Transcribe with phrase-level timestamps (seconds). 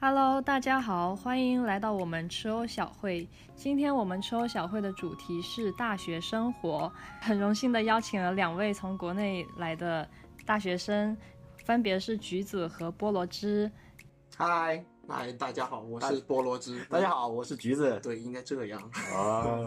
[0.00, 3.28] Hello，大家好，欢迎来到我们吃欧小会。
[3.56, 10.08] 今天我们吃欧小会的主题是大学生活，很荣幸的邀请了两位从国内来的
[10.46, 11.16] 大学生，
[11.64, 13.68] 分别是橘子和菠萝汁。
[14.36, 16.84] 嗨，嗨，大家好，我是菠萝汁。
[16.84, 17.98] 大家好，我是橘子。
[18.00, 18.80] 对，应该这样。
[19.12, 19.66] 哦，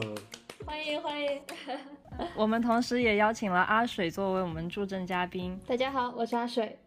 [0.65, 1.41] 欢迎欢迎，
[2.37, 5.59] 我们同时也邀请了阿水作为我们助阵嘉宾。
[5.67, 6.79] 大家好，我是阿水。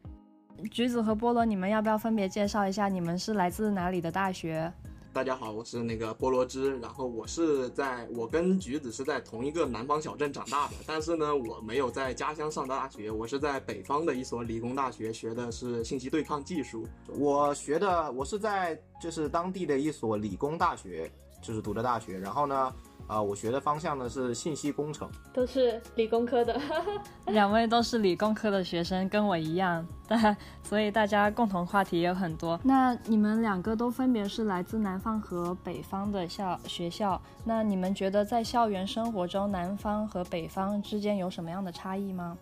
[0.71, 4.73] 橘子和菠萝，你们要不要分别介绍一下你们是来自哪里的大学？
[5.13, 16.87] 大家好，我是那个菠萝汁，然后我是在我跟橘子是在同一个南方小镇长大的，但是呢，我没有在家乡上大学，我是在北方的一所理工大学学的是信息对抗技术。
[17.17, 21.11] 我学的我是在就是当地的一所理工大学，
[21.41, 22.19] 就是读的大学。
[22.19, 22.75] 然后呢，
[23.07, 25.09] 啊、我学的方向呢是信息工程。
[25.33, 26.61] 都是理工科的，
[27.29, 32.59] 两位都是理工科的学生，跟我一样，但所以大家共同话题也有很多。
[32.65, 42.37] 那你们两个都分别是来自南方和北方的校学校，那你们觉得在校园生活中，南方和北方之间有什么样的差异吗？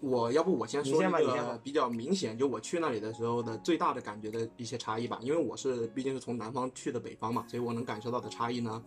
[0.00, 8.82] 我要不我先说一个比较明显，就我去那里的时候的最大的感觉的一些差异吧，因为我是毕竟是从南方去的北方嘛，所以我能感受到的差异呢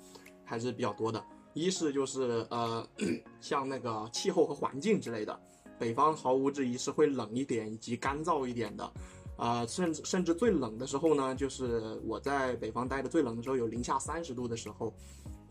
[0.46, 1.24] 还是比较多的。
[1.54, 2.88] 一是就是呃，
[3.42, 5.40] 像那个气候和环境之类的，
[5.80, 8.92] 北方毫无质疑是会冷一点以及干燥一点的。
[9.38, 14.94] 啊，甚至甚至最冷的时候呢，就是我在北方待的最冷的时候，有零下三十度的时候，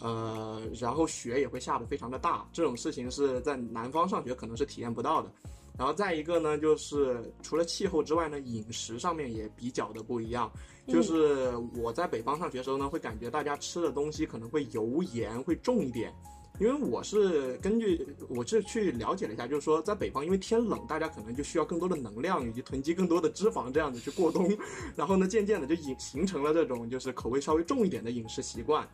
[0.00, 5.30] 呃，然后雪也会下得非常的大，这种事情是在南方上学可能是体验不到的。
[5.76, 10.50] 然后再一个呢，就是除了气候之外呢，饮食上面也比较的不一样。
[10.86, 16.14] 就是我在北方上学的时候呢，会感觉大家吃的东西可能会油盐会重一点，
[16.60, 24.54] 因为我是根据我是去了解了一下，就是说在北方，因为天冷，大家可能就需要更多的能量以及囤积更多的脂肪，这样子去过冬。
[24.94, 28.86] 然后呢，渐渐的就形形成了这种就是口味稍微重一点的饮食习惯。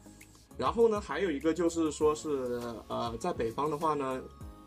[0.57, 4.23] 然后呢，还有一个就是说是呃，在北方的话呢，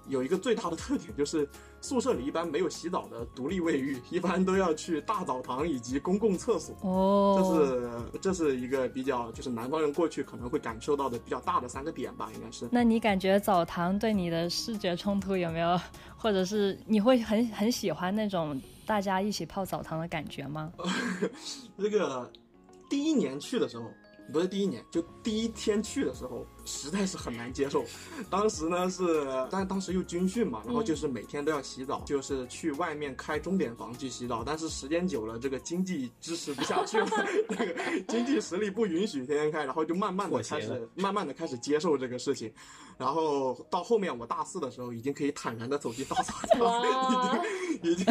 [0.09, 1.47] 有一个最大的特点就是
[1.83, 6.73] 宿舍里一般没有洗澡的独立卫浴，一般都要去大澡堂以及公共厕所。
[6.81, 12.69] 哦这是这是一个比较就是南方人过去可能会感受到的比较大的三个点吧，应该是。
[12.71, 15.77] 那你感觉澡堂对你的视觉冲突有没有，
[16.15, 20.71] 或者是你会很很喜欢那种大家一起泡澡堂的感觉吗？
[21.77, 22.31] 这个
[22.89, 23.83] 第一年去的时候，
[24.31, 27.83] 不是第一年，就第一天去的时候，实在是很难接受。
[28.29, 34.43] 当时呢是，但当时又军训嘛，然后就是每天都要洗澡，就是去外面开钟点房去洗澡。
[34.45, 37.07] 但是时间久了，这个经济支持不下去了，
[37.49, 42.51] 那个经济实力不允许天天开，然后就慢慢的开始，慢慢的开始接受这个事情。
[42.95, 47.43] 然后到后面我大四的时候，已经可以坦然的走进大澡堂，哇，
[47.81, 48.05] 已经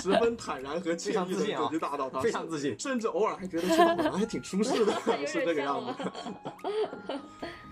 [0.00, 4.94] 十分坦然和惬意的走进大澡堂，非常自信甚至偶尔还觉得去大澡堂还挺舒适的，
[5.26, 7.18] 是这个样子。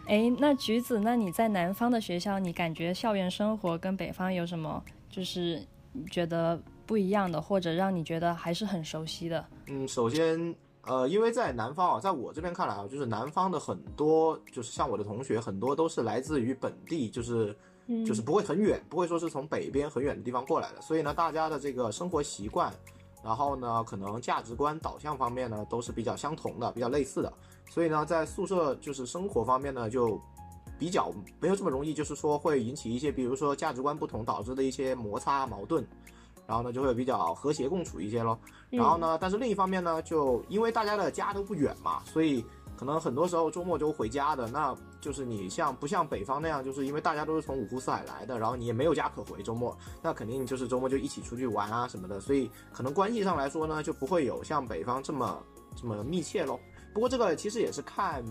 [0.07, 5.61] 哎，那橘子，那你在南方的学校，你感觉校园生活跟北方有什么就是
[6.09, 9.45] 觉得不一样的，或者让你觉得还是很熟悉的？
[9.67, 17.57] 嗯，首先，呃，因为在南方啊，在我这边看来啊，就是南方的很多，就是像我的同学，很多都是来自于本地，就是
[18.07, 22.73] 就是不会很远，不会说是从北边很远的地方过来的，所以呢，大家的这个生活习惯，
[23.27, 27.33] 然后呢，可能价值观导向方面呢，都是比较相同的，比较类似的，
[27.69, 30.21] 所以呢，在宿舍就是生活方面呢，就
[30.79, 31.11] 比较
[31.41, 35.85] 没有这么容易，就是说会引起一些，比如说价值观不同导致的一些摩擦矛盾。
[36.47, 38.39] 然后呢，就会比较和谐共处一些咯。
[38.71, 44.47] 然后呢，但是另一方面呢，就因为大家的家都不远嘛，所以可能很多时候周末就回家的。
[44.49, 55.43] 那就是你像不像北方那样，就是因为大家都是从五湖四海来的，然后你也没有家可回，周末那肯定就是周末就一起出去玩啊什么的，所以可能关系上来说呢，就不会有像北方这么
[55.75, 56.61] 这么密切咯。
[56.93, 58.25] 不过这个其实也是看，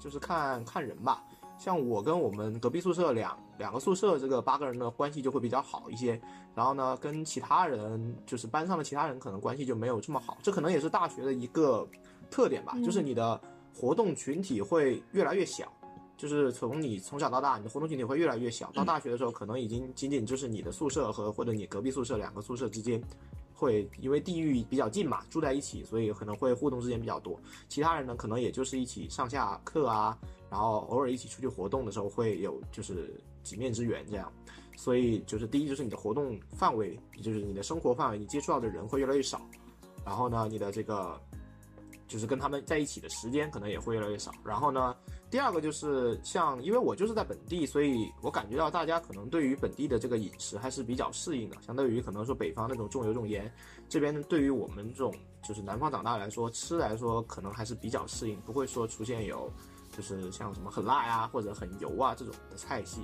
[0.00, 1.22] 就是看看人吧。
[1.58, 6.20] 像我跟我们隔壁宿舍两两个宿舍这个八个人的关系就会比较好一些，
[6.56, 11.88] 然后呢，跟其他人就是班上的其他人可能关系就没有这么好，这可能也是大学的一个
[12.28, 13.40] 特点吧，就是你的
[13.74, 15.72] 活动群体会越来越小，
[16.16, 23.02] 就是从你从小到大，你的活动群体会越来越小，到大学的时候可能已经仅仅就是你的宿舍和或者你隔壁宿舍两个宿舍之间。
[23.54, 27.38] 会因为地域比较近嘛，住在一起，所以可能会互动之间比较多。
[27.68, 30.18] 其他人呢，可能也就是一起上下课啊，
[30.50, 33.14] 然后偶尔一起出去活动的时候会有就是
[33.44, 34.32] 几面之缘这样。
[34.76, 39.40] 所以就是第一就是你的活动范围，也就是你的生活范围，你接触到的人会越来越少。
[40.04, 41.20] 然后呢，你的这个
[42.12, 44.30] 就是跟他们在一起的时间可能也会越来越少。
[44.44, 44.94] 然后呢，
[45.30, 53.50] 第二个就是像，因为我就是在本地，所以我感觉到大家可能对于本地的这个饮食还是比较适应的，相对于可能说北方那种重油重盐，
[53.88, 59.50] 这边对于我们这种就是南方长大来说，吃来说可能还是比较适应，不会说出现有
[59.96, 63.00] 就是像什么很辣呀或者很油啊这种的菜系。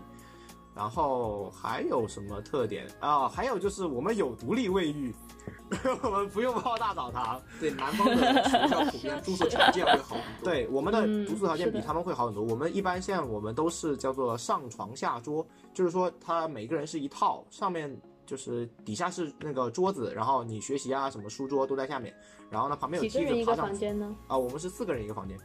[0.78, 3.28] 然后还有什么特点啊？
[3.28, 5.12] 还有就是我们有独立卫浴，
[6.04, 7.42] 我们不用泡大澡堂。
[7.58, 10.44] 对南方的学校普遍住宿条件会好很多。
[10.44, 12.44] 对，我们的嗯住宿条件比他们会好很多。
[12.44, 15.44] 我们一般像我们都是叫做上床下桌，
[15.74, 22.14] 就是说他每个人是一套，上面就是底下是那个桌子，然后你学习啊什么书桌都在下面，
[22.48, 23.72] 然后呢旁边有几个梯人一个子爬上去。
[23.72, 24.14] 房间呢？
[24.28, 25.36] 啊，我们是四个人一个房间，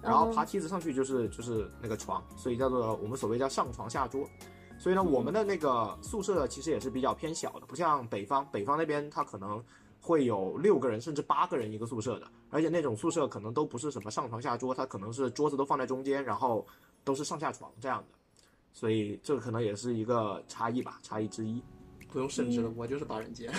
[0.00, 4.24] 然后哦爬梯子上去就是就是那个床，所以叫做我们所谓叫上床下桌。
[4.80, 9.62] 所以呢，我们的那个宿舍其实也是比较偏小的，不像北方，北方那边它可能
[10.00, 16.66] 会有六个人甚至八个人一个宿舍的，而且那种宿舍可能都不是什么上床下桌，它可能是桌子都放在中间，然后
[17.04, 18.18] 都是上下床这样的，
[18.72, 21.62] 所以这个可能也是一个差异吧，差异之一。
[22.10, 23.48] 不用甚至了，我就是八人间，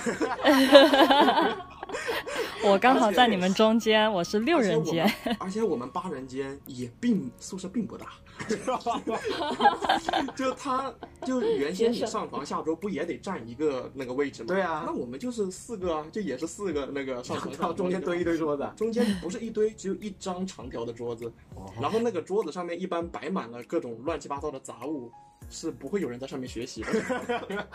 [2.66, 5.10] 我刚好在你们中间，我是六人间。
[5.40, 8.08] 而且我们八人间也并宿舍并不大，
[10.36, 10.94] 就他
[11.26, 14.48] 就原先你上床下桌不也得占一个那个位置吗？
[14.48, 21.32] 对啊那我们就是四个啊，就也是四个那个上 床下桌，中间堆一堆桌子，中间不是一堆，只有一张长条的桌子，
[21.80, 25.12] 然后那个桌子上面一般摆满了各种乱七八糟的杂物，
[25.50, 26.90] 是不会有人在上面学习的。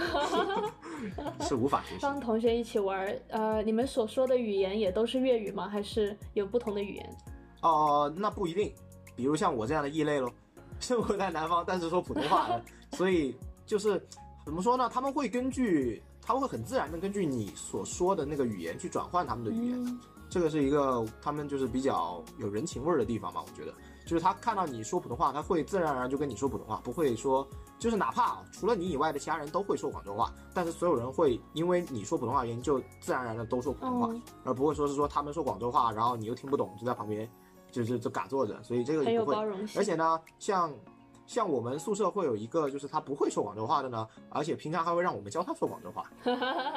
[1.41, 1.99] 是无法学习。
[2.03, 5.69] 帮同学一起玩儿，呃，你们所说的语言也都是粤语吗？
[5.69, 7.17] 还是有不同的语言？
[7.63, 8.73] 哦、那不一定，
[9.15, 10.33] 比如像我这样的异类咯，
[10.81, 12.63] 生活在南方，但是说普通话的，
[12.93, 14.01] 所以就是
[14.45, 14.89] 怎么说呢？
[14.93, 23.73] 他们会根据，他们会很自然的根据你所说的那个语言去转换他们的语言，嗯这个是一个他们就是比较有人情味儿的地方嘛，我觉得，
[24.05, 27.47] 就是他看到你说普通话，他会自然而然就跟你说普通话，不会说，
[27.79, 37.31] 就是哪怕除了你以外的其他人都会说广州话，但是所有人会因为你说普通话原因，就自然而然的都说普通话，嗯而不会说是说他们说广州话，然后你又听不懂，就在旁边
[37.71, 39.37] 就是就嘎坐着，所以这个也不会。
[39.77, 40.73] 而且呢，像
[41.27, 46.11] 像我们宿舍会有一个，就是他不会说广州话的呢，而且平常还会让我们教他说广州话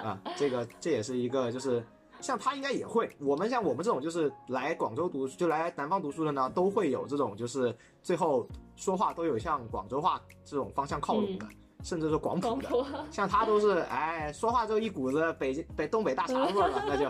[0.04, 1.84] 啊，这个这也是一个就是。
[2.22, 8.46] 像他应该也会，我们像我们这种就是来广州读，就来南方读书的呢，都会有这种就是最后
[8.76, 11.46] 说话都有向广州话这种方向靠拢的，
[11.84, 12.70] 甚至是广普的。
[13.12, 17.10] 像他都是哎，说话就一股子北京北东北大碴子味儿了， 那就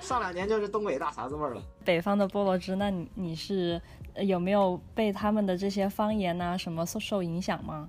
[0.00, 1.62] 上两年就是东北大碴子味儿了。
[1.84, 3.80] 北方的菠萝汁，那你你是
[4.14, 7.88] 呃有没有被他们的这些方言呐、什么受受影响吗？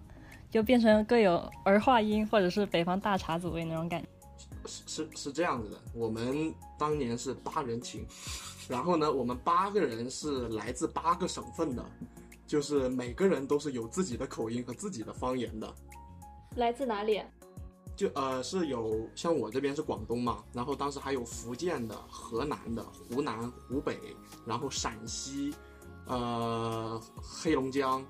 [0.49, 4.07] 就变成各有儿化音，或者是北方大碴子味那种感觉。
[4.65, 8.05] 是是是这样子的，我们当年是八人寝，
[8.67, 11.83] 然后呢，我们八个人是来自八个省份的，
[12.45, 15.73] 就是每个人都是有自己的口音和自己的方言的。
[16.55, 17.25] 来自哪里啊？
[17.95, 23.97] 就呃是有像我这边是广东嘛，然后当时还有福建的、河南的、湖南、湖北，
[24.45, 25.53] 然后陕西，
[26.07, 28.03] 呃黑龙江，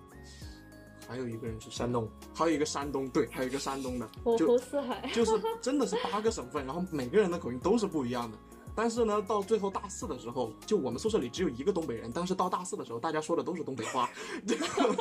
[1.07, 5.09] 还有一个人是山东，还有一个山东，对，还有一个山东的，五就湖四海。
[5.13, 8.37] 就是真的是八个省份，然后每个人的口音都是不一样的。
[8.75, 14.09] 但是呢，到最后大四的时候，就我们宿舍里只有一个东北人，但是到大四的时候，大家说的都是东北话，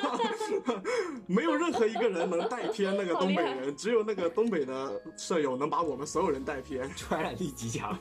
[1.27, 6.89] 没有任何一个人能带偏 那个东北人，只有那个东北的舍友能把我们所有人带偏。
[6.97, 7.97] 传染力极强。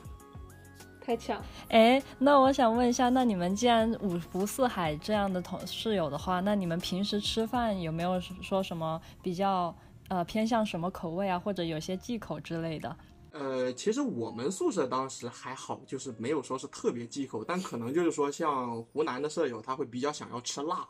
[1.01, 9.75] 太强，哎，那我想问一下，那你们既然五湖四海这样的同室友的话，那你们平时吃饭有没有说什么比较
[10.09, 12.95] 呃偏向什么口味啊，或者有些忌口之类的？
[13.31, 20.87] 呃，其实我们宿舍当时还好，就是没有说是特别忌口，但可能就是说像湖南的舍友他会比较想要吃辣，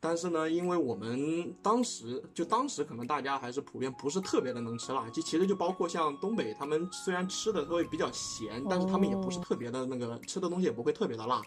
[0.00, 11.42] 但是呢，因为我们当时就当时可能大家还是普遍不是特别的能吃辣，就其实就包括像东北，他们虽然吃的会比较咸，但是他们也不是特别的那个吃的东西也不会特别的辣。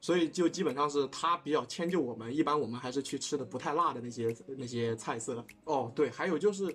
[0.00, 5.44] 所以就基本上是他比较迁就我们，一般我们还是去吃的不太辣的那些那些菜色。
[5.64, 6.72] 哦，对，还有就是，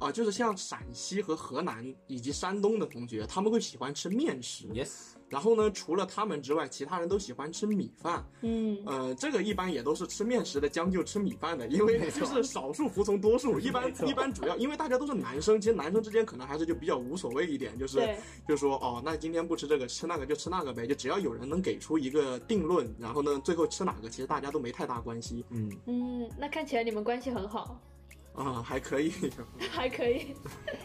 [0.00, 4.66] 啊、就是像陕西和河南以及山东的同学，他们会喜欢吃面食。
[4.68, 8.24] Yes，然后呢，除了他们之外，其他人都喜欢吃米饭。
[8.40, 13.60] 嗯，呃，这个一般也都是吃面食的将就吃米饭的，因为就是少数服从多数。
[13.60, 25.44] 一般一般主要因为大家都是男生，其实男生之间可能还是就比较无所谓一点，就是对，就说哦，那今天不吃这个，吃那个就吃那个呗，就只要有人能给出一个定论，然后呢，最后吃哪个，其实大家都没太大关系。
[25.50, 27.78] 嗯，嗯，那看起来你们关系很好。
[28.40, 29.12] 啊，还可以。
[29.70, 30.34] 还可以。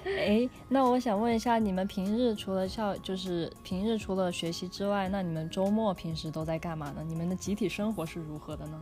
[0.06, 7.04] 哎，那我想问一下，你们平日除了校，就是平日除了学习之外，那你们周末平时都在干嘛呢？
[7.08, 8.80] 你们的集体生活是如何的呢？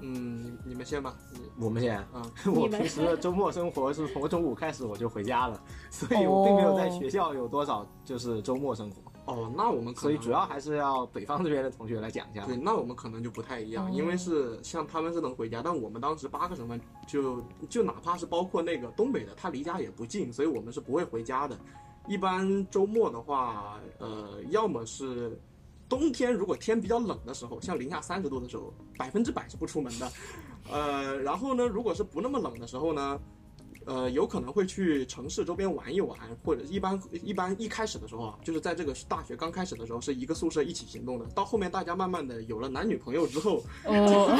[0.00, 1.16] 嗯，你你们先吧。
[1.58, 5.58] 我们先啊，在，我平时的周末生活是从中午开始我就回家了，
[5.90, 12.44] 所以我并没有在学校有多少就是周末生活，哦，那我们可能所以主要还是要北方这边的同学来讲一下。
[12.44, 21.58] 对，那我们可能就不太一样，哦因为是像他们是能回家，但我们当时八个省份就就哪怕是包括那个东北的，他离家也不近，所以我们是不会回家的。
[22.06, 25.40] 一般周末的话，呃，要么是
[25.88, 30.12] 冬天，如果天比较冷的时候，像零下三十度的时候，百分之百是不出门的。
[30.70, 33.18] 呃，然后呢，如果是不那么冷的时候呢，
[33.86, 41.26] 呃，有可能会去城市周边玩一玩，或者一般一般一开始的时候啊，就是在这个大学刚开始的时候，是一个宿舍一起行动的。
[41.34, 44.36] 到后面大家慢慢的有了男女朋友之后，哦，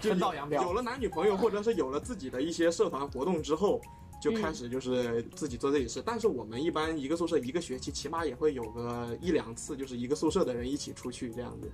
[0.00, 3.80] 就分道扬镳有了男女朋友，或者是有了自己的一些社团活动之后，
[4.20, 6.02] 就开始就是自己做自己事。
[6.04, 11.70] 但是我们一般一个宿舍一个学期起码也会有个一两次，就是一个宿舍的人一起出去这样子。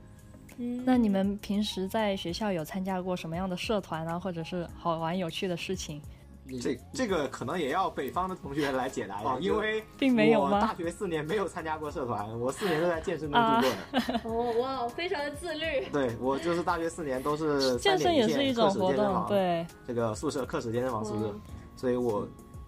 [0.56, 6.02] 嗯，那你们平时在学校有参加过什么样的社团啊，或者是好玩有趣的事情？
[6.48, 14.20] 你这这个可能也要北方的同学来解答一下，哦因为并没有我大学四年没有参加过社团，我四年都在健身中度过的。
[14.24, 15.86] 哦哇，非常的自律。
[15.92, 21.40] 对我就是大学四年都是 健身也是一种活动，对对，这个宿舍课时健身房宿舍，嗯
[21.76, 22.26] 所以我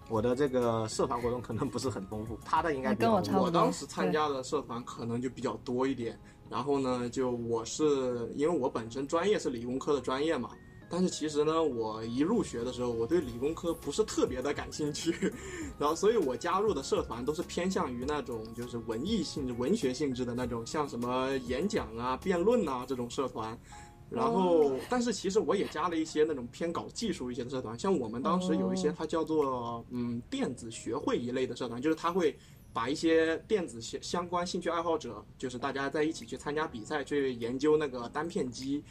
[0.09, 6.17] 我的这个社团活动可能不是很丰富，他的应该跟我差不多我当时参加的社团可能就比较多一点。
[6.49, 10.49] 然后呢，就我是因为我本身专业是理工科的专业嘛，
[10.91, 15.11] 但是其实呢，我一入学的时候，我对理工科不是特别的感兴趣，
[15.79, 23.57] 然后所以我加入的社团都是偏向于那种就是文艺性质、文学性质的那种，像什么演讲啊、辩论啊这种社团。
[24.09, 28.95] 然后，但是其实我也加了一些那种偏搞技术一些的社团，像我们当时有一些哦。
[28.97, 32.37] 它叫做嗯电子学会一类的社团，就是它会
[32.73, 38.83] 把一些电子相相关兴趣爱好者，就是大家在一起去参加比赛，去研究那个单片机，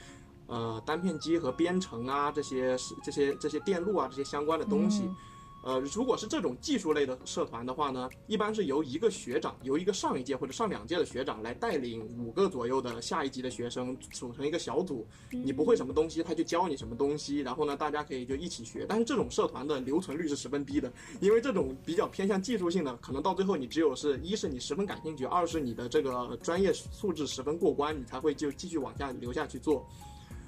[0.50, 5.04] 呃，单片机和编程啊这些是这些这些电路啊这些相关的东西。
[5.04, 5.16] 嗯
[5.62, 15.06] 呃，如果是这种技术类的社团的话呢，一般是由一个学长，由一个上一届或者上两届的学长来带领五个左右的下一级的学生组成一个小组。
[15.28, 18.86] 你不会什么东西，他就教你什么东西，然后呢，大家可以就一起学。
[18.88, 20.90] 但是这种社团的留存率是十分低的，
[21.20, 29.86] 因为这种比较偏向技术性的，可能到最后你只有是一是你十分感兴趣，二是你的这个专业素质十分过关，你才会就继续往下留下去做。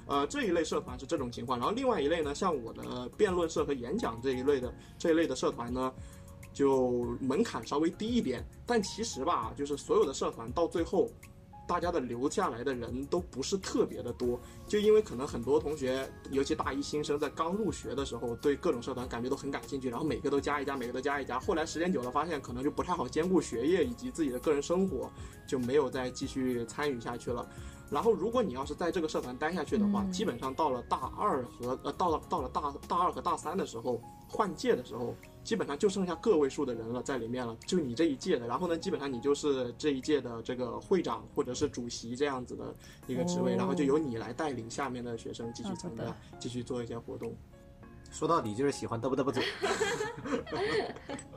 [0.07, 5.93] 呃，这一类社团是这种情况，然后另外一类呢，像我的辩论社和演讲这一类的这一类的社团呢，
[6.53, 11.09] 就门槛稍微低一点，但其实吧，就是所有的社团到最后，
[11.69, 25.11] 大家的留下来的人都不是特别的多，就因为可能很多同学，尤其大一新生在刚入学的时候，对各种社团感觉都很感兴趣，然后每个都加一加，每个都加一加，后来时间久了，发现可能就不太好兼顾学业以及自己的个人生活，
[25.47, 27.49] 就没有再继续参与下去了。
[27.93, 38.47] 然后，如果你要是在这个社团待下去的话，嗯基本上到了大二和呃，到了到了大大二和大三的时候，换届的时候，基本上就剩下个位数的人了在里面了，就你这一届的。
[38.47, 42.75] 然后呢，基本上你就是这一届的这个会长或者是主席这样子的
[43.07, 46.05] 一个职位，哦然后就由你来带领下面的学生继续参加
[46.39, 47.37] 继续做一些活动。
[48.11, 49.45] 说到底就是喜欢嘚啵嘚啵嘴。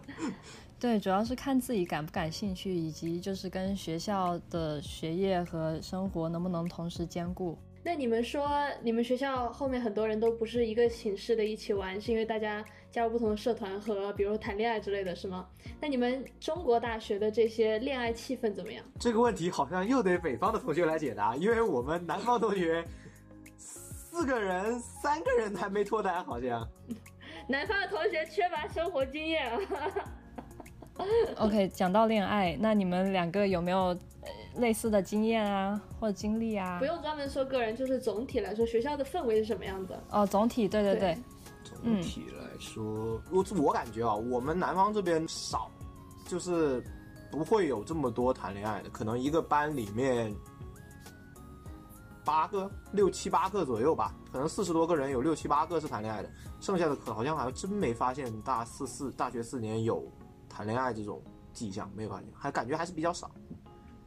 [0.85, 7.57] 对，主要是看自己感不感兴趣，以及就是跟学校的学业和生活能不能同时兼顾。
[7.83, 8.47] 那你们说，
[8.83, 15.47] 你们学校后面很多人都不是一个寝室的一起玩，是因为大家加入不同的社团和比如说谈恋爱之类的是吗？
[15.81, 18.85] 那你们中国大学的这些恋爱气氛怎么样？
[18.99, 22.85] 这个问题好像又得北方的同学来解答，因为我们南方同学
[23.57, 26.69] 四个人，三个人还没脱单，好像。
[27.49, 29.59] 南方的同学缺乏生活经验啊。
[31.37, 36.85] OK，讲到恋爱，那你们两个有没有呃类似的经验啊，或者经历啊不？
[36.85, 40.01] 用专门说个人，就是总体来说，学校的氛围是什么样的？
[40.09, 41.17] 哦，总体对对对对，
[41.63, 45.69] 总体来说，我我感觉啊，我们南方这边少，
[46.25, 46.81] 就是
[47.29, 50.33] 不会有这么多谈恋爱的，可能一个班里面
[52.23, 56.29] 八个、六七八个左右吧，可能四十多个人有六七八个是谈恋爱的，
[56.61, 60.01] 剩下的可好像还真没发现大四四大学四年有
[60.55, 61.21] 谈恋爱这种
[61.51, 63.29] 迹象，没有发现，还感觉还是比较少。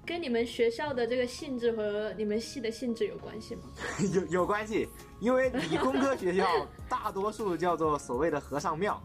[0.06, 3.64] 跟你们学校的这个性质和你们系的性质有关系吗？
[4.14, 4.88] 有有关系，
[5.20, 6.46] 因为理工科学校
[6.88, 8.98] 大多数叫做所谓的和尚庙，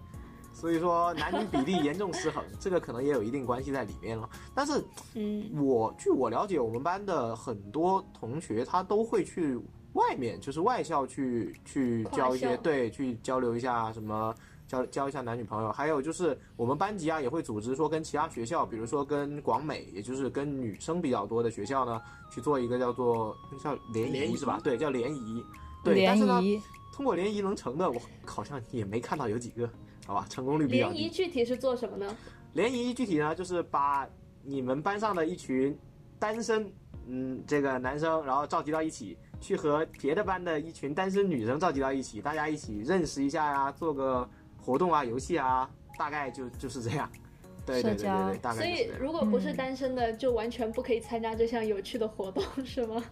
[0.54, 4.30] 所以说男女比例严重失衡，这个可能也有一定关系在里面了。
[4.56, 4.82] 但是
[5.16, 9.60] 嗯，我据我了解，我们班的很多同学他都会去
[9.92, 14.34] 外面，就是外校去去交一些对，去交流一下什么。
[14.74, 22.02] 交交一下男女朋友，还有就是我们班级啊也会组织说跟其他学校，比如说跟广美，也就是跟女生比较多的学校呢，
[22.32, 24.60] 去做一个叫做叫联联谊谊是吧？
[24.64, 25.44] 对，叫联谊。
[25.84, 26.60] 对，联但是呢，谊
[26.92, 29.70] 通过联谊能成的，我好像也没看到有几个，
[30.08, 30.98] 好吧，成功率比较低。
[30.98, 32.16] 联谊具体是做什么呢？
[32.54, 34.10] 联谊具体呢，就是把
[34.42, 35.78] 你们班上的一群
[36.18, 36.68] 单身，
[37.06, 44.30] 嗯，这个男生，然后召集到一起，去和别的班的一群单身女生召集到一起，大家一起认识一下呀，做个
[44.64, 47.10] 活动啊、游戏啊，大概就就是这样。
[47.66, 49.00] 对对对对大所以概就是这样。
[49.02, 53.04] 如果不是嗯单身的，就完全不可以参加这项有趣的活动，是吗？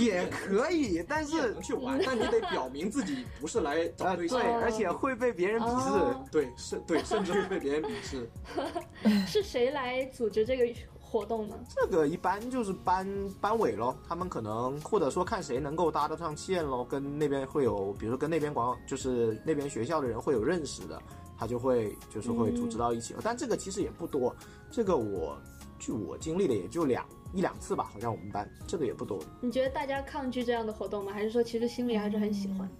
[0.00, 4.50] 也可以，但是去玩， 但你得表明自己不是来找呃，对，象对。
[4.54, 5.88] 而且会被别人鄙视。
[5.90, 8.28] 哦对，甚对，甚至会被别人鄙视。
[9.26, 10.64] 是谁来组织这个
[11.10, 11.56] 活动呢？
[11.68, 13.04] 这个一般就是班
[13.40, 21.02] 班委咯，他们可能或者说看谁能够搭得上线咯，跟那边会有，比如说跟那边广就是那边学校的人会有认识的，
[21.36, 23.20] 他就会就是会组织到一起了。
[23.24, 24.32] 但这个其实也不多，
[24.70, 25.36] 这个我
[25.80, 29.18] 据我经历的也就两一两次吧，好像我们班这个也不多。
[29.40, 31.12] 你觉得大家抗拒这样的活动吗？
[31.12, 32.70] 还是说其实心里还是很喜欢？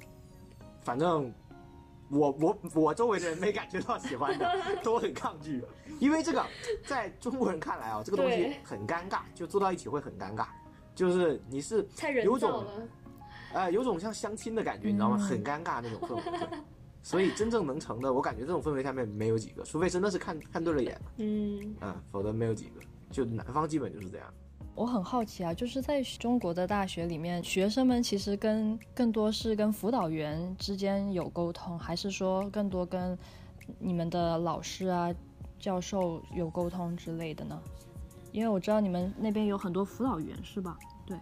[0.82, 1.32] 反正
[2.10, 4.50] 我我我周围的人没感觉到喜欢的，
[4.82, 5.64] 都很抗拒，
[5.98, 6.44] 因为这个
[6.86, 10.46] 在中国人看来啊，这个东西很尴尬，就坐到一起会很尴尬，
[10.94, 11.86] 就是你是
[12.24, 12.66] 有种。
[13.52, 15.16] 呃，有种像相亲的感觉，你知道吗？
[15.18, 16.22] 嗯很尴尬那种氛围。
[16.38, 16.58] 对
[17.02, 22.80] 所以真正能成的，我感觉这种氛围下面没有几个，除非真的是看看对了眼，嗯，嗯，否则没有几个。
[23.10, 24.34] 就南方基本就是这样。
[24.74, 33.18] 我很好奇啊，就是在中国的大学里面，学生们其实跟更多是跟辅导员之间有沟通，还是说更多跟
[33.78, 35.14] 你们的老师啊、
[35.58, 37.60] 教授有沟通之类的呢？
[38.32, 40.78] 因为我知道你们那边有很多辅导员，是吧？
[41.04, 41.18] 对，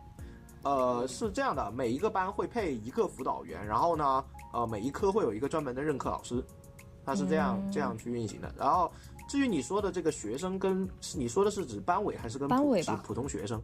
[0.62, 6.44] 呃，是这样的，每一个班会配一个辅导员，然后呢，呃，每一科会有一个专门的任课老师，
[7.04, 8.54] 他是这样、嗯这样去运行的。
[8.56, 8.92] 然后，
[9.28, 13.62] 至于你说的这个学生跟，是你说的是指班委还是跟普指班委吧普通学生？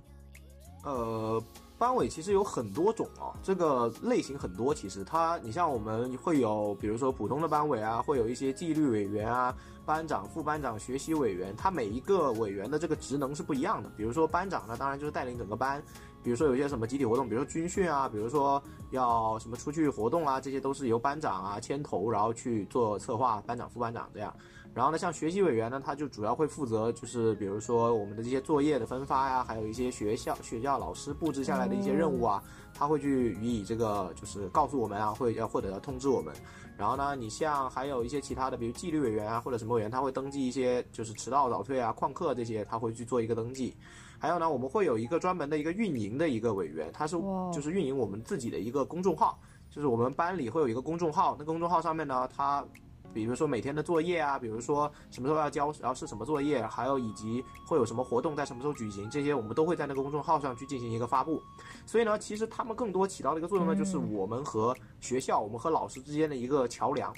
[0.85, 1.43] 呃，
[1.79, 4.75] 班委其实有很多种哦，这个类型很多。
[4.75, 9.57] 其实它，你像我们会有，比如说普通的班委啊，会有一些纪律委员啊、
[9.87, 13.91] 班长、副班长、学习委员，他每一个委员的这个职能是不一样的。
[13.97, 15.83] 比如说班长呢，当然就是带领整个班。
[16.23, 24.35] 比如说有些什么集体活动，比如说军训啊，比如说要什么出去活动啊，这些都是由班长啊牵头，然后去做策划，班长、副班长这样。
[24.75, 32.43] 然后呢，像学习委员呢，他就主要会负责就是比如说我们的这些作业的分发呀，还有一些学校学校老师布置下来的一些任务啊，
[32.75, 36.35] 他会去予以这个就是告诉我们啊，会要或者要通知我们。
[36.77, 43.77] 然后呢，你像还有一些其他的，比如纪律委员啊或者什么委员，他会登记一些就是迟到早退啊、旷课这些，他会去做一个登记。
[44.19, 47.17] 还有呢，我们会有一个专门的一个运营的一个委员，他是
[47.53, 49.39] 就是运营我们自己的一个公众号，
[49.71, 52.65] 就是我们班里会有一个公众号，那公众号上面呢，它
[53.15, 61.41] 比如说每天的作业啊，比如说什么时候要交，然后是什么作业，还有以及会有什么活动在什么时候举行，这些我们都会在那个公众号上去进行一个发布。
[61.87, 67.15] 所以呢，其实他们更多起到的一个作用呢，就是嗯我们和学校、我们和老师之间的一个桥梁，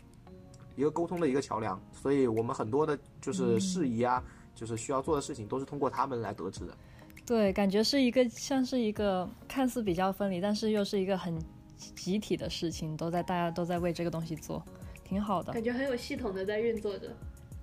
[0.76, 1.80] 一个沟通的一个桥梁。
[1.92, 4.22] 所以我们很多的就是事宜啊，
[4.54, 6.76] 就是需要做的事情，都是通过他们来得知的。
[7.24, 11.36] 对，感觉是一个像是一个看似比较分离，但是又是一个很
[11.76, 14.64] 集体的事情，都在大家都在为这个东西做，
[15.06, 15.52] 挺好的。
[15.52, 17.14] 感觉很有系统的在运作着。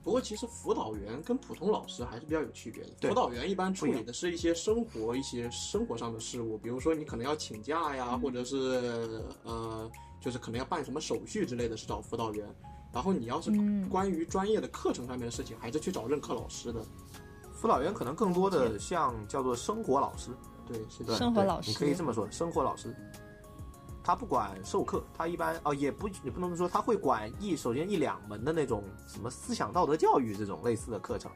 [0.04, 3.08] 不过其实辅导员跟普通老师还是比较有区别的。
[3.08, 12.46] 辅导员一般处理的是一些生活、一些生活上的事务，比如说你可能要请假呀，或者是呃，就是可能要办什么手续之类的，是找辅导员。
[12.92, 16.82] 然后你要是嗯关于专业的课程上面的事情，还是去找任课老师的。
[17.54, 20.32] 辅导员可能更多的像叫做生活老师，
[20.68, 21.16] 对，是的。
[21.16, 22.94] 生活老师你可以这么说，生活老师。
[24.04, 31.32] 他不管授课，他一般哦也不也不能说他会管一首先一两门的那种什么思想道德教育这种类似的课程，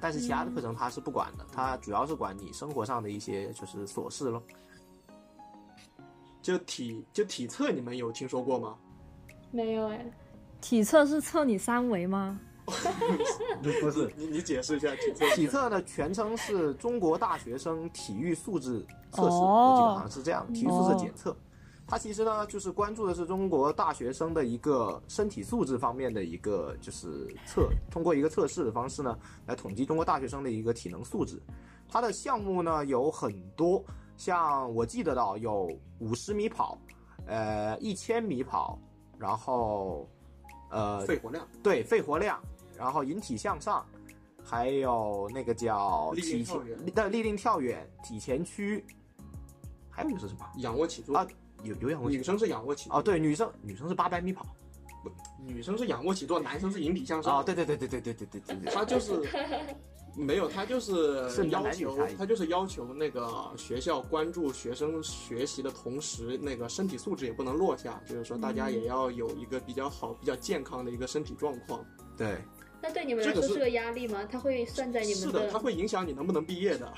[0.00, 4.42] 但是其他的课程他是不管的，他主要是管你生活上的一些就是琐事咯。
[6.42, 8.74] 就体就体测，你们有听说过吗？
[9.50, 10.10] 没有哎，
[10.60, 12.40] 体测是测你三维吗？
[13.80, 15.26] 不是，你你解释一下体测。
[15.34, 21.36] 体测的全称是中国大学生体育素质测试，哦我记得好像是这样，体育素质检测。
[21.90, 31.40] 它其实呢，就是关注的是中国大学生的一个身体素质方面的一个就是测，通过一个测试的方式呢，来统计中国大学生的一个体能素质。
[31.88, 33.82] 它的项目呢有很多，
[34.18, 36.76] 像我记得到有五十米跑，
[37.26, 38.78] 呃，一千米跑，
[39.18, 40.06] 然后
[40.68, 42.38] 呃肺活量、对肺活量，
[42.76, 43.82] 然后引体向上，
[44.44, 48.84] 还有那个叫立定体前跳远的立定跳远、体前屈，
[49.88, 50.46] 还有个是什么？
[50.58, 51.26] 仰卧起坐啊
[51.62, 54.46] 有有仰卧起女生是仰卧起哦，对，女生女生是八百米跑
[55.46, 57.36] 女生是仰卧起坐，男生是引体向上。
[57.38, 59.22] 啊，对对对对对对对对对对，他就是
[60.16, 71.84] 没有，他就是是要求他就是要求那个学校关注学生学习的同时，那个身体素质也不能落下，就是说大家也要有一个比较好、比较健康的一个身体状况。
[72.16, 72.38] 对，
[72.82, 74.24] 那对你们来这个是说是个压力吗？
[74.30, 76.92] 他会算在你们是的，他会影响你能不能毕业的。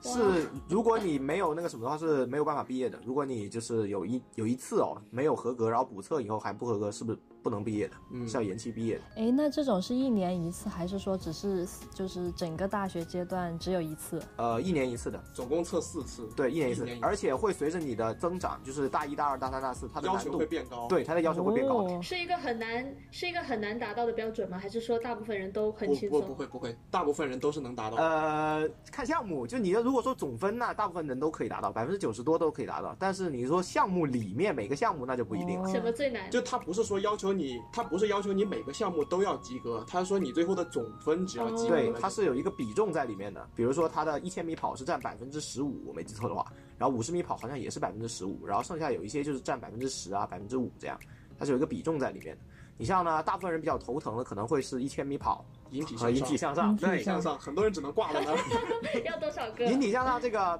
[0.00, 2.98] 是如果你没有那个什么的话是没有办法毕业的。
[3.04, 7.94] 如果你就是有一有一次哦没有合格，然后补测以后还不合格，是不是不能毕业的？
[8.12, 9.02] 嗯是要延期毕业的。
[9.16, 14.20] 哎，那这种是一年一次，还是说只是就是整个大学阶段只有一次？
[14.36, 21.78] 呃，一年一次的，总共测四次，对，一年一次一一，次而且会随着你的增长，就是大一、大二、大三、大四，它的要求难度会变高。，对它的要求会变高。
[21.82, 24.58] 哦是一个很难是一个很难达到的标准吗？
[24.58, 26.20] 还是说大部分人都很不轻松？
[26.20, 27.96] 不不会不会，大部分人都是能达到。
[27.96, 32.94] 呃，看项目，就你的如果说总分那大部分人都可以达到，百分之九十多都可以达到。
[32.98, 35.68] 但是你说项目里面每个项目那就不一定了。
[35.68, 36.30] 哦什么最难？
[36.30, 41.76] 就他不是说要求你，他不是要求你每个项目都要及格，他说你最后的总分只要及格。
[41.76, 43.48] 对，它是有一个比重在里面的。
[43.54, 46.44] 比如说，它的一千米跑是占百分之十五，我没记错的话，
[46.78, 50.98] 然后五十米跑好像也是百分之十五，然后剩下有一些就是占百分之十啊、百分之五这样，
[51.38, 52.42] 它是有一个比重在里面的。
[52.76, 59.02] 你像呢，大部分人比较头疼的可能会是一千米跑引引体向上，体向上，引体对，向上，很多人只能挂在那儿。
[59.04, 59.66] 要多少个？
[59.66, 60.58] 引体向上这个，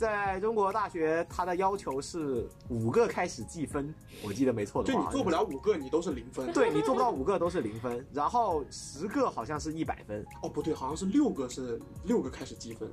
[0.00, 6.50] 在中国大学它的要求是五个开始计分，我记得没错的话，就你做不了五个，你都是零分。
[6.54, 12.88] 对你做不到五个都是零分，然后十个好像是一百分，哦，不对，好像是六个是六个开始计分，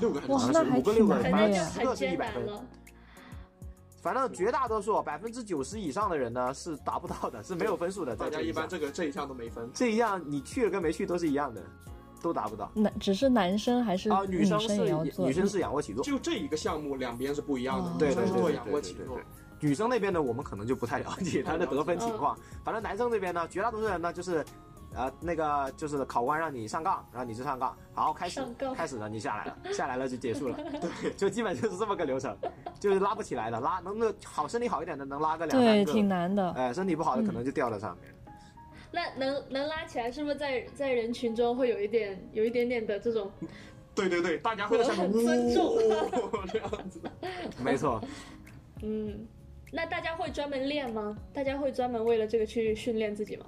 [0.00, 0.54] 六个开始哇积分。
[0.54, 2.48] 好像是五个六个，反正十个是一百分。
[4.00, 8.16] 反正绝大多数百分之九十以上的人呢是达不到的，是没有分数的。
[8.16, 9.68] 大家一般这个这一项都没分。
[9.74, 11.62] 这一项你去了跟没去都是一样的，
[12.26, 12.68] 都达不到。
[12.74, 14.76] 男只是男生还是啊，女生是？
[15.16, 19.24] 女生是仰卧起坐，就这一个项目两边是不一样的，哦对女生是做对对对仰卧起坐对对对。
[19.60, 22.36] 女生那边呢，我们可能就不太了解她的得分情况。
[22.64, 24.44] 反正男生这边呢，绝大多数人呢就是，
[24.92, 28.42] 呃，那个就是考官让你上杠，然后你就上杠，好开始
[28.76, 30.58] 开始了，你下来了，下来了就结束了，
[31.00, 32.36] 对，就基本就是这么个流程，
[32.80, 36.50] 就是拉不起来的，拉能那好身体好一点的能拉个两，三个，挺难的。
[36.52, 38.12] 哎、身体不好的可能就掉在上面。
[38.96, 43.30] 那能能拉起来，是不是在在人群中会有一点有一点点的这种？
[43.94, 45.78] 对对对，大家会在下面很尊重呜
[46.50, 46.98] 这样子。
[47.62, 48.02] 没错，
[48.82, 49.26] 嗯，
[49.70, 51.14] 那大家会专门练吗？
[51.34, 53.44] 大家会专门为了这个去训练自己吗？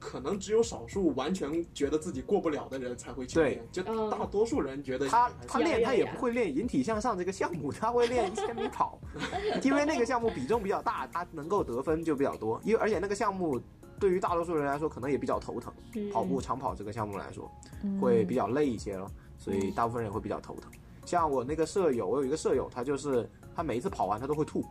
[0.00, 8.98] 可能只有少数完全觉得自己过不了的人才会去对练，就嗯大多数人觉得他他练他也不会练引体向上这个项目， 他会练一千米跑，
[9.62, 12.60] 因为那个项目比重比较大，他能够得分就比较多。
[12.64, 13.60] 因为而且那个项目
[14.02, 17.48] 对于大多数人来说可能也比较头疼，嗯，跑步长跑这个项目来说
[17.84, 20.68] 嗯会比较累一些了，所以大部分人也会比较头疼。
[21.06, 24.64] 像我那个舍友，我有一个舍友，他就是他每一次跑完他都会吐，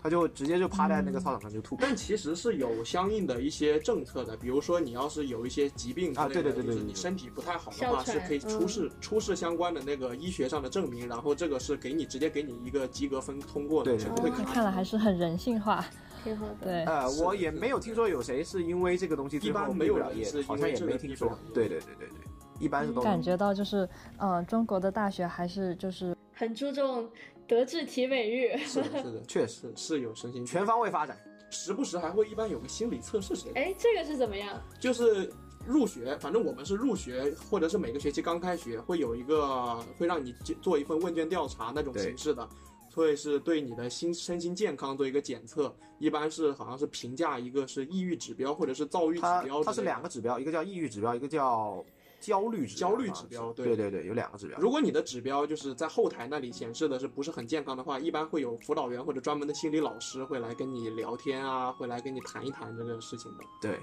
[0.00, 1.76] 他就直接就趴在那个操场上就吐。
[1.80, 15.84] 但其实是有相应的一些政策的，比如说你要是有一些疾病啊对对对对就是你对对身体不太好的话，是可以出示、出示相关的那个医学上的证明，然后这个是给你直接给你一个及格分通过的，对是不会卡那看来还是很人性化。
[16.22, 16.54] 挺好的。
[16.62, 21.38] 对，呃，我也没有听说有谁是因为这个东西最后一般没有毕不了业好像也没听说。
[21.52, 22.18] 对对对对对，
[22.58, 27.08] 一般是都感觉到就是，嗯、中国的大学还是就是很注重
[27.46, 28.56] 德智体美育。
[28.58, 31.16] 是的，是的， 确实是是有身心全方位发展。
[31.52, 34.56] 时不时还会一般有个心理测试之类的，哎，这个是怎么样？
[34.78, 35.28] 就是
[35.66, 42.48] 入学，反正我们是入学，或者是每个学期刚开学会有一个会让你做一份问卷调查那种形式的，
[42.94, 50.10] 会是对你的心身心健康做一个检测，一般是好像是评价一个是抑郁指标或者是躁郁指标，它是两个。
[50.10, 51.84] 指标，一个叫抑郁指标，一个叫
[52.18, 52.90] 焦虑指标。
[52.90, 54.58] 焦虑指标对对对对，有两个指标。
[54.58, 63.44] 如果你的指标就是在后台那里显示的是不是很健康的话，一般会有辅导员或者专门的心理老师会来跟你聊天啊，会来跟你谈一谈这个事情的。
[63.62, 63.78] 对，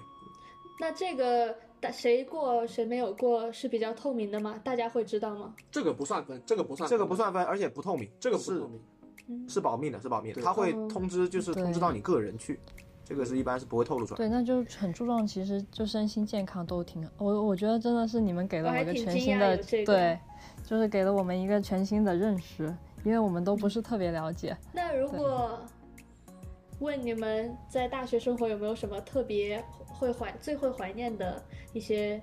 [0.81, 4.59] 那这个大谁过谁没有过是比较透明的吗？
[4.65, 5.55] 大家会知道吗？
[5.71, 8.81] 这个不算分，这个不算，这个不，算分，而且不透明，这个不是透明。
[9.47, 10.41] 是保密的，是保密的。
[10.41, 12.59] 他会哦通知，就是通知到你个人去，
[13.03, 14.17] 这个是一般是不会透露出来。
[14.17, 17.07] 对，那就很注重，其实就身心健康都挺。
[17.17, 20.19] 我我觉得真的是你们给了我一个全新的这个对，
[20.63, 24.55] 就是给了我们一个全新的认识，因为我们都不是特别了解。
[24.73, 25.59] 那如果
[26.79, 31.41] 问你们在大学生活有没有什么特别会怀最会怀念的
[31.73, 32.21] 一些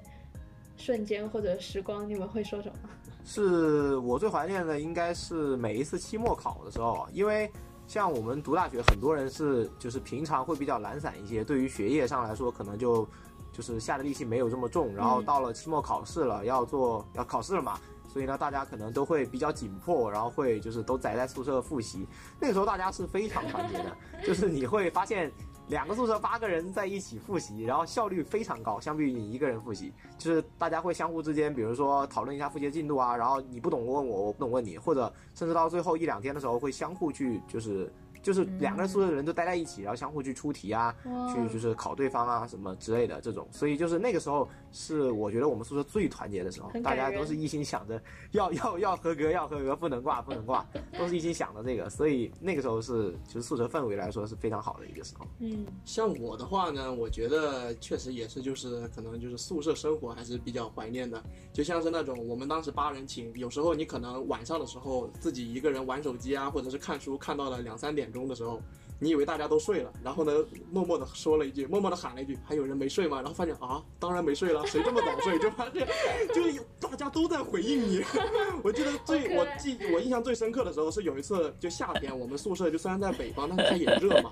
[0.76, 2.88] 瞬间或者时光，你们会说什么？
[3.24, 7.50] 是我最怀念的，应该是每一次期末考的时候，因为
[7.86, 13.06] 像我们读大学，很多人是就是平常会比较懒散一些，对于学业上来说，可能就
[13.52, 22.06] 就是下的力气没有这么重，然后到了期末考试了，要做要考试了嘛，所以呢，大家可能都会比较紧迫，然后会就是都宅在宿舍复习。
[22.38, 25.30] 那个时候大家是非常团结的，就是你会发现
[25.68, 37.92] 两个宿舍八个人在一起复习，然后效率非常高，相比于你一个人复习，就是大家会相互之间，比如说讨论一下复习进度啊，然后你不懂问我，我不懂问你，或者甚至到最后一两天的时候会相互去就是。
[38.24, 40.96] 就是两个人宿舍的人都待在一起，然后相互去出题啊，
[41.28, 50.66] 去就是考对方啊什么之类的这种，所以就是那个时候是我觉得我们宿舍最团结的时候，大家都是一心想着要 要要合格要合格，不能挂不能挂，
[50.98, 55.26] 都是一心想着这个，所以那个时候是就是宿舍氛围来说是非常好的一个时候。
[55.40, 68.10] 嗯，像我的话呢，我觉得确实也是就是可能就是宿舍生活还是比较怀念的，就像是那种我们当时八人寝，有时候你可能晚上的时候自己一个人玩手机啊，或者是看书看到了两三点。
[68.14, 68.62] 钟的时候，
[68.98, 70.32] 你以为大家都睡了，然后呢，
[70.70, 73.16] 默默的说了一句，默默的喊了一句，还有人没睡吗？
[73.18, 75.38] 然后发现啊，当然没睡了，谁这么早睡？
[75.38, 75.86] 就发现，
[76.32, 76.42] 就
[76.80, 78.02] 大家都在回应你。
[78.62, 84.30] 我记得最我记我印象最深刻的时候是有一次，就夏天，我们宿舍就虽然在北方，但是它也热嘛。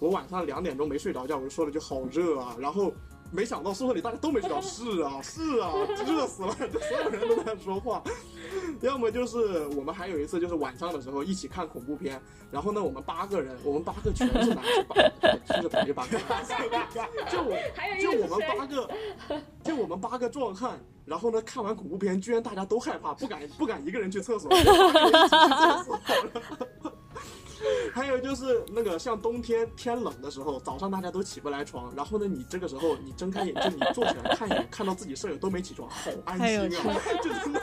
[0.00, 2.92] 我晚上两点钟没睡着觉，我就说了句好热啊，然后。
[3.32, 5.72] 没想到宿舍里大家都没睡着，是啊 是啊，
[6.06, 8.02] 热死了， 就所有人都在说话。
[8.82, 14.84] 要么就是我们还有一次就是晚上的时候一起看恐怖片，然后呢我们八个人，我们八个全是男生，
[15.46, 16.18] 宿舍同一八个，
[17.30, 17.56] 就我
[18.00, 18.90] 就我们八个，
[19.62, 26.00] 就我们八个壮汉，然后呢看完恐怖片，居然大家都害怕，不敢不敢一个人去厕所，一起去厕所。
[27.92, 36.96] 还有就是那个像冬天天冷的时候，早上大家都起不来床，然后呢，你这个时候你睁开眼睛你坐起来看一眼，看到自己舍友都没起床，好安心啊！
[37.22, 37.60] 就真的，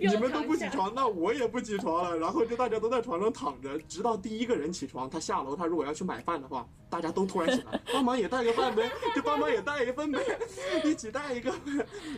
[0.00, 2.16] 你们都不起床，那我也不起床了。
[2.18, 10.20] 然后就大家都在床上躺着，直到第一个人起床，他下楼，他如果要去买饭的话，大家都突然起来，帮忙也带个饭呗，就帮忙也带一份呗，
[10.84, 11.52] 一起带一个。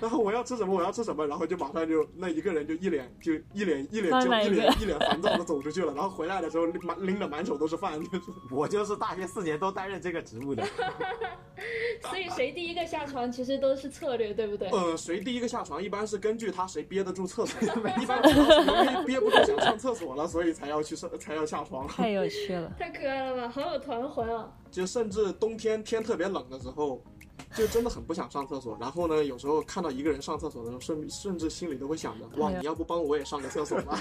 [0.00, 6.94] 然后我要吃什么，我要吃什么，然后就马上就那一个人就一脸就一脸一脸就一脸一脸烦躁的走出去了，然后回来的时候马。
[7.00, 8.00] 拎着满手都是饭，
[8.50, 10.64] 我就是大学四年都担任这个职务的。
[12.08, 14.68] 所以谁第一个下床，其实都是策略，对不对？
[14.70, 17.60] 呃，谁第一个下床，一般是根据他谁憋得住厕所。
[18.00, 18.22] 一般
[19.04, 21.86] 憋不住想上厕所了，所以才要去上，才要下床。
[21.86, 24.50] 太有趣了，太可爱了吧，好有团魂啊！
[24.70, 27.02] 就甚至冬天天特别冷的时候。
[27.54, 33.98] 就真的很不想上厕所，然后呢，有时候看到一个人上厕所的时候，甚甚至心里都会想着，哇，你要不帮我也上个厕所吧？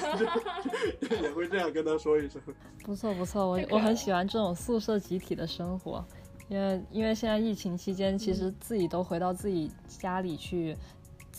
[1.21, 2.41] 也会这样跟他说一声。
[2.83, 6.03] 不错不错，我我很喜欢这种宿舍集体的生活，
[6.47, 10.75] 因为因为现在疫情期间，其实自己都回到自己家里去。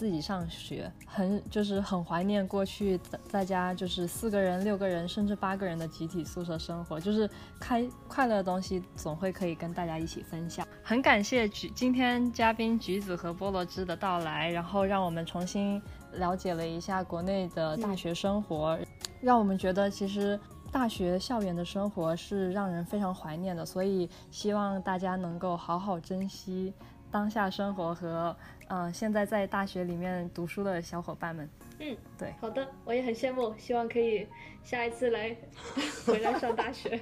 [0.01, 10.67] 自己上学，很就是很怀念过去在家就是四个人、六个人甚至八个人的集体宿舍生活，就是开快乐的东西总会可以跟大家一起分享。
[10.83, 15.83] 很感谢橘今天嘉宾橘子和菠萝汁的到来，然后让我们重新
[16.15, 18.79] 了解了一下国内的大学生活，
[19.21, 20.41] 让我们觉得其实
[20.73, 26.73] 大学校园的生活是让人非常怀念的，所以希望大家能够好好珍惜
[27.11, 28.37] 当下生活和。
[28.73, 34.25] 嗯，现在在大学里面读书的小伙伴们，嗯，对，好的，我也很羡慕，希望可以
[34.63, 35.37] 下一次来
[36.07, 37.01] 回来上大学。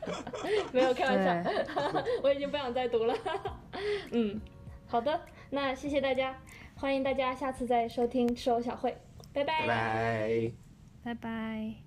[0.72, 1.52] 没有开玩笑，
[2.24, 3.14] 我已经不想再读了。
[4.10, 4.40] 嗯，
[4.86, 5.20] 好的，
[5.50, 6.34] 那谢谢大家，
[6.76, 8.96] 欢迎大家下次再收听吃藕小会，
[9.34, 10.52] 拜拜，拜拜，
[11.04, 11.85] 拜拜。